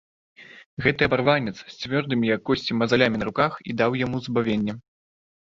[0.85, 4.73] Гэты абарванец з цвёрдымі, як косці, мазалямі на руках і даў яму збавенне.